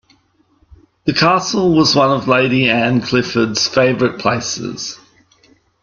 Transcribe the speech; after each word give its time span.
The 1.05 1.13
castle 1.13 1.75
was 1.75 1.95
one 1.95 2.09
of 2.09 2.27
Lady 2.27 2.67
Anne 2.67 3.01
Clifford's 3.01 3.67
favourite 3.67 4.17
places. 4.19 4.99